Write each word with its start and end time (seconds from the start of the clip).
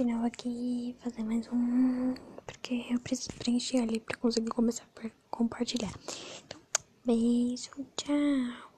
de 0.00 0.06
novo 0.06 0.24
aqui, 0.24 0.96
fazer 1.00 1.22
mais 1.22 1.46
um, 1.52 2.14
porque 2.46 2.86
eu 2.90 2.98
preciso 3.00 3.30
preencher 3.32 3.80
ali 3.82 4.00
pra 4.00 4.16
conseguir 4.16 4.48
começar 4.48 4.84
a 4.96 5.10
compartilhar. 5.30 5.92
Então, 6.46 6.58
beijo, 7.04 7.70
tchau. 7.96 8.69